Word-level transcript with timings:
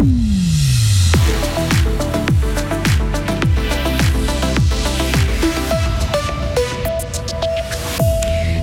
Mm. 0.00 0.49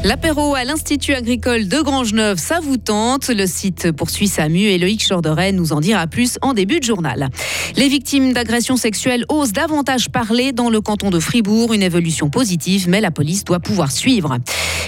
L'apéro 0.07 0.55
à 0.55 0.63
l'Institut 0.63 1.15
agricole 1.15 1.67
de 1.67 1.81
Grangeneuve, 1.81 2.37
ça 2.37 2.61
vous 2.61 2.77
tente. 2.77 3.27
Le 3.27 3.45
site 3.45 3.91
poursuit 3.91 4.29
sa 4.29 4.47
mue 4.47 4.61
et 4.61 4.77
Loïc 4.77 5.05
Chorderet 5.05 5.51
nous 5.51 5.73
en 5.73 5.81
dira 5.81 6.07
plus 6.07 6.37
en 6.41 6.53
début 6.53 6.79
de 6.79 6.85
journal. 6.85 7.27
Les 7.75 7.89
victimes 7.89 8.31
d'agressions 8.31 8.77
sexuelles 8.77 9.25
osent 9.27 9.51
davantage 9.51 10.07
parler 10.07 10.53
dans 10.53 10.69
le 10.69 10.79
canton 10.79 11.09
de 11.09 11.19
Fribourg. 11.19 11.73
Une 11.73 11.83
évolution 11.83 12.29
positive, 12.29 12.87
mais 12.87 13.01
la 13.01 13.11
police 13.11 13.43
doit 13.43 13.59
pouvoir 13.59 13.91
suivre. 13.91 14.37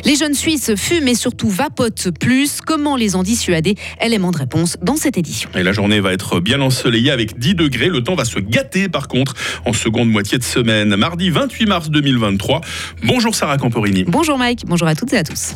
Les 0.05 0.15
jeunes 0.15 0.33
Suisses 0.33 0.75
fument 0.75 1.09
et 1.09 1.15
surtout 1.15 1.49
vapotent 1.49 2.11
plus. 2.17 2.61
Comment 2.61 2.95
les 2.95 3.17
en 3.17 3.23
dissuader? 3.23 3.75
Élément 4.01 4.31
de 4.31 4.37
réponse 4.37 4.77
dans 4.81 4.95
cette 4.95 5.17
édition. 5.17 5.49
Et 5.53 5.63
la 5.63 5.73
journée 5.73 5.99
va 5.99 6.13
être 6.13 6.39
bien 6.39 6.61
ensoleillée 6.61 7.11
avec 7.11 7.37
10 7.37 7.55
degrés. 7.55 7.89
Le 7.89 8.01
temps 8.01 8.15
va 8.15 8.23
se 8.23 8.39
gâter 8.39 8.87
par 8.87 9.09
contre 9.09 9.33
en 9.65 9.73
seconde 9.73 10.09
moitié 10.09 10.37
de 10.37 10.43
semaine. 10.43 10.95
Mardi 10.95 11.29
28 11.29 11.65
mars 11.65 11.89
2023. 11.89 12.61
Bonjour 13.03 13.35
Sarah 13.35 13.57
Camporini. 13.57 14.05
Bonjour 14.07 14.37
Mike, 14.37 14.63
bonjour 14.65 14.87
à 14.87 14.95
toutes 14.95 15.08
à 15.17 15.23
tous. 15.23 15.53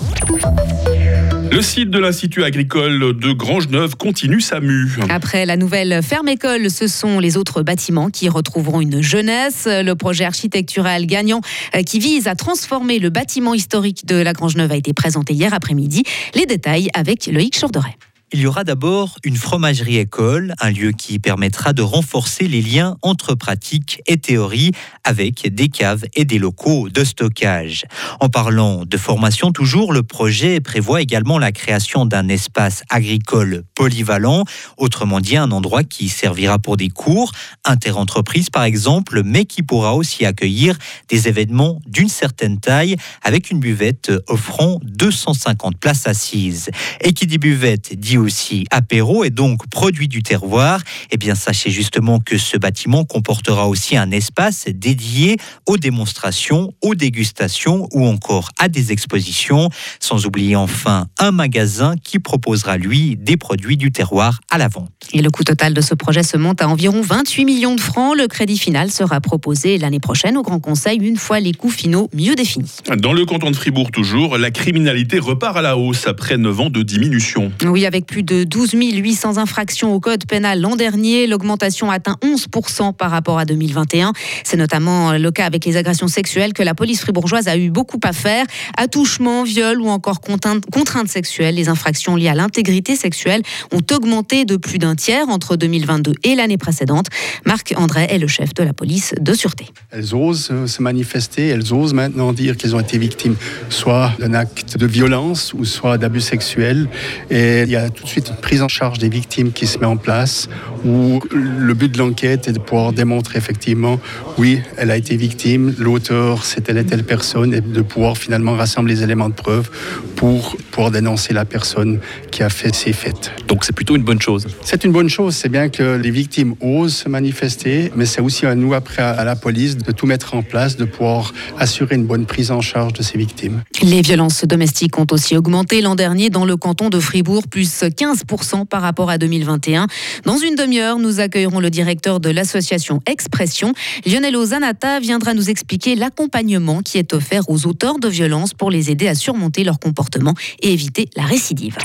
Le 1.51 1.61
site 1.61 1.89
de 1.91 1.99
l'Institut 1.99 2.43
agricole 2.43 3.17
de 3.17 3.31
Grangeneuve 3.31 3.95
continue 3.95 4.41
sa 4.41 4.59
mue. 4.59 4.97
Après 5.09 5.45
la 5.45 5.55
nouvelle 5.55 6.01
ferme-école, 6.01 6.71
ce 6.71 6.87
sont 6.87 7.19
les 7.19 7.37
autres 7.37 7.61
bâtiments 7.61 8.09
qui 8.09 8.27
retrouveront 8.27 8.81
une 8.81 9.01
jeunesse. 9.01 9.67
Le 9.67 9.93
projet 9.93 10.25
architectural 10.25 11.05
gagnant 11.05 11.41
euh, 11.75 11.83
qui 11.83 11.99
vise 11.99 12.27
à 12.27 12.35
transformer 12.35 12.99
le 12.99 13.09
bâtiment 13.09 13.53
historique 13.53 14.05
de 14.05 14.15
la 14.15 14.33
Grangeneuve 14.33 14.71
a 14.71 14.75
été 14.75 14.93
présenté 14.93 15.33
hier 15.33 15.53
après-midi. 15.53 16.03
Les 16.33 16.45
détails 16.45 16.89
avec 16.93 17.27
Loïc 17.27 17.59
Chorderet. 17.59 17.97
Il 18.35 18.39
y 18.39 18.47
aura 18.47 18.63
d'abord 18.63 19.19
une 19.23 19.35
fromagerie 19.35 19.97
école, 19.97 20.55
un 20.59 20.71
lieu 20.71 20.91
qui 20.91 21.19
permettra 21.19 21.71
de 21.71 21.83
renforcer 21.83 22.47
les 22.47 22.63
liens 22.63 22.97
entre 23.03 23.35
pratique 23.35 24.01
et 24.07 24.17
théorie 24.17 24.71
avec 25.03 25.53
des 25.53 25.69
caves 25.69 26.05
et 26.15 26.25
des 26.25 26.39
locaux 26.39 26.89
de 26.89 27.03
stockage. 27.03 27.85
En 28.19 28.29
parlant 28.29 28.85
de 28.85 28.97
formation 28.97 29.51
toujours, 29.51 29.93
le 29.93 30.01
projet 30.01 30.61
prévoit 30.61 31.03
également 31.03 31.37
la 31.37 31.51
création 31.51 32.07
d'un 32.07 32.27
espace 32.27 32.81
agricole 32.89 33.65
polyvalent, 33.75 34.45
autrement 34.77 35.19
dit 35.19 35.37
un 35.37 35.51
endroit 35.51 35.83
qui 35.83 36.09
servira 36.09 36.57
pour 36.57 36.75
des 36.75 36.89
cours, 36.89 37.33
interentreprises 37.65 38.49
par 38.49 38.63
exemple, 38.63 39.21
mais 39.23 39.45
qui 39.45 39.61
pourra 39.61 39.93
aussi 39.93 40.25
accueillir 40.25 40.75
des 41.07 41.27
événements 41.27 41.79
d'une 41.85 42.09
certaine 42.09 42.59
taille 42.59 42.95
avec 43.21 43.51
une 43.51 43.59
buvette 43.59 44.11
offrant 44.27 44.79
250 44.81 45.77
places 45.77 46.07
assises. 46.07 46.71
Et 47.01 47.13
qui 47.13 47.27
dit 47.27 47.37
buvette 47.37 47.93
dit 47.95 48.17
aussi 48.23 48.65
apéro 48.71 49.23
et 49.23 49.29
donc 49.29 49.67
produit 49.67 50.07
du 50.07 50.23
terroir, 50.23 50.81
eh 51.11 51.17
bien 51.17 51.35
sachez 51.35 51.69
justement 51.69 52.19
que 52.19 52.37
ce 52.37 52.57
bâtiment 52.57 53.05
comportera 53.05 53.67
aussi 53.67 53.97
un 53.97 54.11
espace 54.11 54.65
dédié 54.67 55.37
aux 55.67 55.77
démonstrations, 55.77 56.73
aux 56.81 56.95
dégustations 56.95 57.87
ou 57.91 58.07
encore 58.07 58.49
à 58.59 58.69
des 58.69 58.91
expositions, 58.91 59.69
sans 59.99 60.25
oublier 60.25 60.55
enfin 60.55 61.07
un 61.19 61.31
magasin 61.31 61.95
qui 62.03 62.19
proposera 62.19 62.77
lui 62.77 63.15
des 63.17 63.37
produits 63.37 63.77
du 63.77 63.91
terroir 63.91 64.39
à 64.49 64.57
la 64.57 64.67
vente. 64.67 64.89
Et 65.11 65.21
le 65.21 65.29
coût 65.29 65.43
total 65.43 65.73
de 65.73 65.81
ce 65.81 65.93
projet 65.93 66.23
se 66.23 66.37
monte 66.37 66.61
à 66.61 66.67
environ 66.67 67.01
28 67.01 67.45
millions 67.45 67.75
de 67.75 67.81
francs. 67.81 68.15
Le 68.17 68.27
crédit 68.27 68.57
final 68.57 68.91
sera 68.91 69.21
proposé 69.21 69.77
l'année 69.77 69.99
prochaine 69.99 70.37
au 70.37 70.43
Grand 70.43 70.59
Conseil 70.59 70.97
une 70.99 71.17
fois 71.17 71.39
les 71.39 71.53
coûts 71.53 71.69
finaux 71.69 72.09
mieux 72.13 72.35
définis. 72.35 72.77
Dans 72.97 73.13
le 73.13 73.25
canton 73.25 73.51
de 73.51 73.55
Fribourg 73.55 73.91
toujours, 73.91 74.37
la 74.37 74.51
criminalité 74.51 75.19
repart 75.19 75.57
à 75.57 75.61
la 75.61 75.77
hausse 75.77 76.07
après 76.07 76.37
9 76.37 76.59
ans 76.59 76.69
de 76.69 76.83
diminution. 76.83 77.51
Oui, 77.65 77.85
avec 77.85 78.05
plus 78.05 78.12
de 78.21 78.43
12 78.43 78.73
800 78.73 79.37
infractions 79.37 79.95
au 79.95 79.99
code 79.99 80.27
pénal 80.27 80.61
l'an 80.61 80.75
dernier. 80.75 81.25
L'augmentation 81.25 81.89
atteint 81.89 82.17
11% 82.21 82.93
par 82.93 83.09
rapport 83.09 83.39
à 83.39 83.45
2021. 83.45 84.13
C'est 84.43 84.57
notamment 84.57 85.13
le 85.13 85.31
cas 85.31 85.45
avec 85.45 85.65
les 85.65 85.77
agressions 85.77 86.07
sexuelles 86.07 86.53
que 86.53 86.61
la 86.61 86.75
police 86.75 87.01
fribourgeoise 87.01 87.47
a 87.47 87.57
eu 87.57 87.71
beaucoup 87.71 87.99
à 88.03 88.13
faire. 88.13 88.45
Attouchement, 88.77 89.43
viol 89.43 89.81
ou 89.81 89.87
encore 89.87 90.19
contraintes 90.21 91.07
sexuelles. 91.07 91.55
Les 91.55 91.69
infractions 91.69 92.15
liées 92.15 92.27
à 92.27 92.35
l'intégrité 92.35 92.95
sexuelle 92.95 93.41
ont 93.71 93.95
augmenté 93.95 94.45
de 94.45 94.57
plus 94.57 94.77
d'un 94.77 94.95
tiers 94.95 95.29
entre 95.29 95.55
2022 95.55 96.13
et 96.23 96.35
l'année 96.35 96.57
précédente. 96.57 97.07
Marc 97.45 97.73
André 97.77 98.07
est 98.09 98.19
le 98.19 98.27
chef 98.27 98.53
de 98.53 98.63
la 98.63 98.73
police 98.73 99.15
de 99.19 99.33
sûreté. 99.33 99.67
Elles 99.91 100.13
osent 100.13 100.51
se 100.65 100.81
manifester, 100.81 101.47
elles 101.47 101.73
osent 101.73 101.93
maintenant 101.93 102.33
dire 102.33 102.57
qu'elles 102.57 102.75
ont 102.75 102.79
été 102.79 102.97
victimes 102.97 103.35
soit 103.69 104.11
d'un 104.19 104.33
acte 104.33 104.77
de 104.77 104.85
violence 104.85 105.53
ou 105.53 105.65
soit 105.65 105.97
d'abus 105.97 106.21
sexuels. 106.21 106.87
Et 107.29 107.61
il 107.63 107.69
y 107.69 107.75
a 107.75 107.89
tout 107.89 108.02
de 108.03 108.09
suite 108.09 108.29
une 108.29 108.35
prise 108.35 108.61
en 108.61 108.67
charge 108.67 108.99
des 108.99 109.09
victimes 109.09 109.51
qui 109.51 109.67
se 109.67 109.77
met 109.79 109.85
en 109.85 109.97
place, 109.97 110.49
où 110.85 111.21
le 111.31 111.73
but 111.73 111.91
de 111.91 111.97
l'enquête 111.97 112.47
est 112.47 112.53
de 112.53 112.59
pouvoir 112.59 112.93
démontrer 112.93 113.37
effectivement, 113.37 113.99
oui, 114.37 114.61
elle 114.77 114.91
a 114.91 114.97
été 114.97 115.15
victime, 115.15 115.73
l'auteur 115.77 116.45
c'est 116.45 116.61
telle 116.61 116.77
et 116.77 116.85
telle 116.85 117.03
personne, 117.03 117.53
et 117.53 117.61
de 117.61 117.81
pouvoir 117.81 118.17
finalement 118.17 118.53
rassembler 118.53 118.95
les 118.95 119.03
éléments 119.03 119.29
de 119.29 119.33
preuve 119.33 119.69
pour 120.15 120.55
pouvoir 120.71 120.91
dénoncer 120.91 121.33
la 121.33 121.45
personne 121.45 121.99
qui 122.31 122.43
a 122.43 122.49
fait 122.49 122.73
ces 122.73 122.93
faits. 122.93 123.31
Donc 123.47 123.63
c'est 123.65 123.73
plutôt 123.73 123.95
une 123.95 124.03
bonne 124.03 124.21
chose. 124.21 124.47
C'est 124.63 124.83
une 124.83 124.91
bonne 124.91 125.09
chose, 125.09 125.35
c'est 125.35 125.49
bien 125.49 125.69
que 125.69 125.95
les 125.97 126.11
victimes 126.11 126.55
osent 126.61 126.95
se 126.95 127.09
manifester, 127.09 127.91
mais 127.95 128.05
c'est 128.05 128.21
aussi 128.21 128.45
à 128.45 128.55
nous 128.55 128.73
après 128.73 129.01
à 129.01 129.23
la 129.23 129.35
police 129.35 129.77
de 129.77 129.91
tout 129.91 130.05
mettre 130.05 130.35
en 130.35 130.43
place, 130.43 130.77
de 130.77 130.85
pouvoir 130.85 131.33
assurer 131.57 131.95
une 131.95 132.05
bonne 132.05 132.25
prise 132.25 132.51
en 132.51 132.61
charge 132.61 132.93
de 132.93 133.03
ces 133.03 133.17
victimes. 133.17 133.63
Les 133.81 134.01
violences 134.01 134.45
domestiques 134.45 134.97
ont 134.99 135.07
aussi 135.11 135.35
augmenté 135.35 135.81
l'an 135.81 135.95
dernier 135.95 136.29
dans 136.29 136.45
le 136.45 136.57
canton 136.57 136.89
de 136.89 136.99
Fribourg, 136.99 137.47
plus 137.47 137.83
15% 137.97 138.65
par 138.65 138.81
rapport 138.81 139.09
à 139.09 139.17
2021. 139.17 139.87
Dans 140.25 140.37
une 140.37 140.55
demi-heure, 140.55 140.99
nous 140.99 141.19
accueillerons 141.19 141.59
le 141.59 141.69
directeur 141.69 142.19
de 142.19 142.29
l'association 142.29 143.01
Expression. 143.05 143.73
Lionel 144.05 144.35
Ozanata 144.35 144.99
viendra 144.99 145.33
nous 145.33 145.49
expliquer 145.49 145.95
l'accompagnement 145.95 146.81
qui 146.81 146.97
est 146.97 147.13
offert 147.13 147.49
aux 147.49 147.65
auteurs 147.65 147.99
de 147.99 148.07
violences 148.07 148.53
pour 148.53 148.71
les 148.71 148.91
aider 148.91 149.07
à 149.07 149.15
surmonter 149.15 149.63
leur 149.63 149.79
comportement 149.79 150.33
et 150.61 150.73
éviter 150.73 151.09
la 151.15 151.23
récidive. 151.23 151.77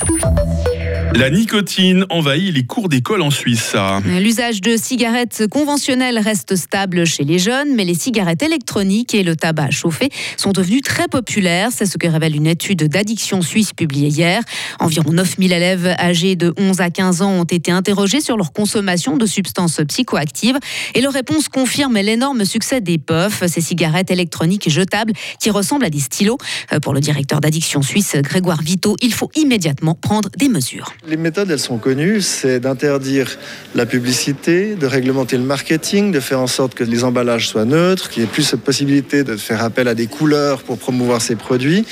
La 1.15 1.29
nicotine 1.29 2.05
envahit 2.09 2.53
les 2.53 2.63
cours 2.63 2.87
d'école 2.87 3.21
en 3.21 3.31
Suisse. 3.31 3.75
L'usage 4.05 4.61
de 4.61 4.77
cigarettes 4.77 5.47
conventionnelles 5.49 6.19
reste 6.19 6.55
stable 6.55 7.05
chez 7.05 7.23
les 7.23 7.39
jeunes, 7.39 7.75
mais 7.75 7.83
les 7.83 7.93
cigarettes 7.93 8.43
électroniques 8.43 9.13
et 9.15 9.23
le 9.23 9.35
tabac 9.35 9.71
chauffé 9.71 10.09
sont 10.37 10.51
devenus 10.51 10.81
très 10.81 11.07
populaires. 11.07 11.69
C'est 11.73 11.85
ce 11.85 11.97
que 11.97 12.07
révèle 12.07 12.35
une 12.35 12.47
étude 12.47 12.83
d'addiction 12.87 13.41
suisse 13.41 13.73
publiée 13.73 14.09
hier. 14.09 14.41
Environ 14.79 15.11
9000 15.11 15.51
élèves 15.51 15.87
âgés 15.99 16.35
de 16.35 16.53
11 16.57 16.79
à 16.79 16.89
15 16.89 17.21
ans 17.21 17.31
ont 17.31 17.43
été 17.43 17.71
interrogés 17.71 18.21
sur 18.21 18.37
leur 18.37 18.53
consommation 18.53 19.17
de 19.17 19.25
substances 19.25 19.81
psychoactives 19.87 20.59
et 20.93 21.01
leur 21.01 21.13
réponse 21.13 21.49
confirme 21.49 21.95
l'énorme 21.95 22.45
succès 22.45 22.81
des 22.81 22.97
puffs, 22.97 23.43
ces 23.47 23.61
cigarettes 23.61 24.11
électroniques 24.11 24.69
jetables 24.69 25.13
qui 25.39 25.49
ressemblent 25.49 25.85
à 25.85 25.89
des 25.89 25.99
stylos. 25.99 26.37
Euh, 26.71 26.79
pour 26.79 26.93
le 26.93 26.99
directeur 26.99 27.41
d'addiction 27.41 27.81
suisse, 27.81 28.15
Grégoire 28.17 28.61
Vito, 28.61 28.95
il 29.01 29.13
faut 29.13 29.31
immédiatement 29.35 29.95
prendre 29.95 30.29
des 30.37 30.49
mesures. 30.49 30.93
Les 31.07 31.15
méthodes, 31.15 31.49
elles 31.49 31.59
sont 31.59 31.77
connues, 31.77 32.19
c'est 32.19 32.59
d'interdire 32.59 33.37
la 33.73 33.85
publicité, 33.85 34.75
de 34.75 34.85
réglementer 34.85 35.37
le 35.37 35.43
marketing, 35.43 36.11
de 36.11 36.19
faire 36.19 36.41
en 36.41 36.47
sorte 36.47 36.73
que 36.73 36.83
les 36.83 37.05
emballages 37.05 37.47
soient 37.47 37.63
neutres, 37.63 38.09
qu'il 38.09 38.21
n'y 38.21 38.27
ait 38.27 38.31
plus 38.31 38.43
cette 38.43 38.59
possibilité 38.59 39.23
de 39.23 39.37
faire 39.37 39.63
appel 39.63 39.87
à 39.87 39.95
des 39.95 40.07
couleurs 40.07 40.61
pour 40.61 40.77
promouvoir 40.77 41.21
ces 41.21 41.37
produits. 41.37 41.85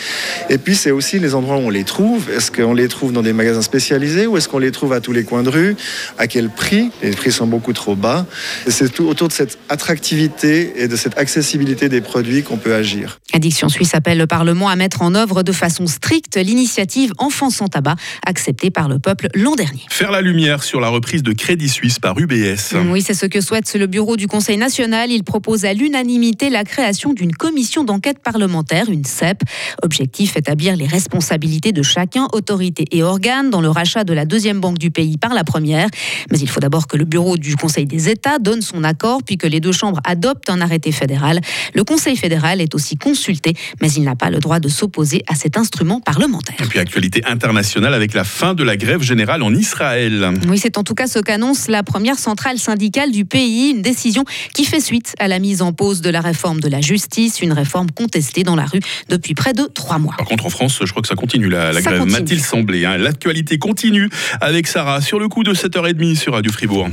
Et 0.49 0.57
puis 0.57 0.75
c'est 0.75 0.91
aussi 0.91 1.19
les 1.19 1.35
endroits 1.35 1.55
où 1.55 1.61
on 1.61 1.69
les 1.69 1.85
trouve. 1.85 2.29
Est-ce 2.29 2.51
qu'on 2.51 2.73
les 2.73 2.89
trouve 2.89 3.13
dans 3.13 3.21
des 3.21 3.31
magasins 3.31 3.61
spécialisés 3.61 4.27
ou 4.27 4.35
est-ce 4.35 4.49
qu'on 4.49 4.59
les 4.59 4.71
trouve 4.71 4.91
à 4.91 4.99
tous 4.99 5.13
les 5.13 5.23
coins 5.23 5.43
de 5.43 5.49
rue? 5.49 5.77
À 6.17 6.27
quel 6.27 6.49
prix? 6.49 6.91
Les 7.01 7.11
prix 7.11 7.31
sont 7.31 7.47
beaucoup 7.47 7.73
trop 7.73 7.95
bas. 7.95 8.25
Et 8.67 8.71
c'est 8.71 8.89
tout 8.89 9.07
autour 9.07 9.29
de 9.29 9.33
cette 9.33 9.57
attractivité 9.69 10.83
et 10.83 10.89
de 10.89 10.95
cette 10.97 11.17
accessibilité 11.17 11.87
des 11.87 12.01
produits 12.01 12.43
qu'on 12.43 12.57
peut 12.57 12.75
agir. 12.75 13.19
Addiction 13.33 13.69
Suisse 13.69 13.95
appelle 13.95 14.17
le 14.17 14.27
Parlement 14.27 14.67
à 14.67 14.75
mettre 14.75 15.01
en 15.01 15.15
œuvre 15.15 15.43
de 15.43 15.53
façon 15.53 15.87
stricte 15.87 16.35
l'initiative 16.35 17.13
Enfants 17.19 17.49
sans 17.49 17.67
tabac, 17.67 17.95
acceptée 18.25 18.69
par 18.69 18.89
le 18.89 18.96
peuple 18.97 19.27
l'an 19.33 19.55
dernier. 19.55 19.81
Faire 19.89 20.11
la 20.11 20.21
lumière 20.21 20.63
sur 20.63 20.79
la 20.79 20.89
reprise 20.89 21.23
de 21.23 21.33
Crédit 21.33 21.69
Suisse 21.69 21.99
par 21.99 22.17
UBS. 22.17 22.75
Oui, 22.89 23.01
c'est 23.01 23.13
ce 23.13 23.25
que 23.25 23.41
souhaite 23.41 23.73
le 23.73 23.87
bureau 23.87 24.17
du 24.17 24.27
Conseil 24.27 24.57
national. 24.57 25.11
Il 25.11 25.23
propose 25.23 25.65
à 25.65 25.73
l'unanimité 25.73 26.49
la 26.49 26.63
création 26.63 27.13
d'une 27.13 27.31
commission 27.31 27.83
d'enquête 27.83 28.19
parlementaire, 28.19 28.89
une 28.89 29.05
CEP. 29.05 29.43
Objectif 29.83 30.37
établir 30.37 30.75
les 30.75 30.87
responsabilités 30.87 31.71
de 31.71 31.83
chacun, 31.83 32.27
autorité 32.33 32.85
et 32.91 33.03
organes, 33.03 33.49
dans 33.49 33.61
le 33.61 33.69
rachat 33.69 34.03
de 34.03 34.13
la 34.13 34.25
deuxième 34.25 34.59
banque 34.59 34.77
du 34.77 34.91
pays 34.91 35.17
par 35.17 35.33
la 35.33 35.43
première. 35.43 35.87
Mais 36.31 36.39
il 36.39 36.49
faut 36.49 36.59
d'abord 36.59 36.87
que 36.87 36.97
le 36.97 37.05
bureau 37.05 37.37
du 37.37 37.55
Conseil 37.55 37.85
des 37.85 38.09
États 38.09 38.39
donne 38.39 38.61
son 38.61 38.83
accord, 38.83 39.21
puis 39.23 39.37
que 39.37 39.47
les 39.47 39.59
deux 39.59 39.71
chambres 39.71 39.99
adoptent 40.03 40.49
un 40.49 40.61
arrêté 40.61 40.91
fédéral. 40.91 41.41
Le 41.73 41.83
Conseil 41.83 42.15
fédéral 42.15 42.61
est 42.61 42.73
aussi 42.75 42.97
consulté, 42.97 43.53
mais 43.81 43.91
il 43.91 44.03
n'a 44.03 44.15
pas 44.15 44.29
le 44.29 44.39
droit 44.39 44.59
de 44.59 44.69
s'opposer 44.69 45.23
à 45.27 45.35
cet 45.35 45.57
instrument 45.57 45.99
parlementaire. 45.99 46.55
Et 46.59 46.65
puis 46.65 46.79
actualité 46.79 47.21
internationale 47.25 47.93
avec 47.93 48.13
la 48.13 48.23
fin 48.23 48.53
de 48.53 48.63
la 48.63 48.77
grève 48.77 48.86
grève 48.87 49.01
générale 49.01 49.43
en 49.43 49.53
Israël. 49.53 50.31
Oui, 50.47 50.57
c'est 50.57 50.77
en 50.77 50.83
tout 50.85 50.93
cas 50.93 51.07
ce 51.07 51.19
qu'annonce 51.19 51.67
la 51.67 51.83
première 51.83 52.17
centrale 52.17 52.57
syndicale 52.57 53.11
du 53.11 53.25
pays, 53.25 53.71
une 53.71 53.81
décision 53.81 54.23
qui 54.53 54.63
fait 54.63 54.79
suite 54.79 55.13
à 55.19 55.27
la 55.27 55.39
mise 55.39 55.61
en 55.61 55.73
pause 55.73 55.99
de 55.99 56.09
la 56.09 56.21
réforme 56.21 56.61
de 56.61 56.69
la 56.69 56.79
justice, 56.79 57.41
une 57.41 57.51
réforme 57.51 57.91
contestée 57.91 58.43
dans 58.43 58.55
la 58.55 58.63
rue 58.63 58.79
depuis 59.09 59.33
près 59.33 59.51
de 59.51 59.63
trois 59.63 59.99
mois. 59.99 60.15
Par 60.17 60.25
contre, 60.25 60.45
en 60.45 60.49
France, 60.49 60.79
je 60.85 60.89
crois 60.89 61.01
que 61.01 61.07
ça 61.09 61.15
continue 61.15 61.49
la, 61.49 61.73
la 61.73 61.81
Ça 61.81 61.91
grève, 61.91 62.05
m'a-t-il 62.05 62.41
semblé. 62.41 62.85
hein. 62.85 62.97
L'actualité 62.97 63.57
continue 63.59 64.09
avec 64.39 64.67
Sarah 64.67 65.01
sur 65.01 65.19
le 65.19 65.27
coup 65.27 65.43
de 65.43 65.53
7h30 65.53 66.15
sur 66.15 66.31
Radio 66.33 66.51
Fribourg. 66.53 66.87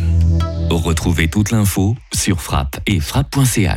Retrouvez 0.71 1.29
toute 1.29 1.53
l'info 1.53 1.95
sur 2.13 2.41
frappe 2.41 2.81
et 2.89 2.99
frappe.ch. 2.99 3.71